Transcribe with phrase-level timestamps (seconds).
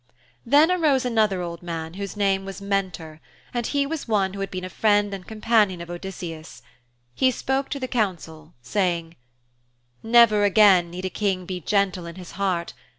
[0.47, 3.21] Then arose another old man whose name was Mentor,
[3.53, 6.63] and he was one who had been a friend and companion of Odysseus.
[7.13, 9.15] He spoke to the council saying:
[10.01, 12.73] 'Never again need a King be gentle in his heart.